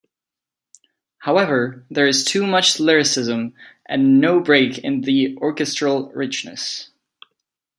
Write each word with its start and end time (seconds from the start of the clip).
However, 1.19 1.85
there 1.91 2.07
is 2.07 2.23
too 2.25 2.47
much 2.47 2.79
lyricism 2.79 3.53
and 3.85 4.19
no 4.19 4.39
break 4.39 4.79
in 4.79 5.01
the 5.01 5.37
orchestral 5.37 6.09
richness. 6.13 6.89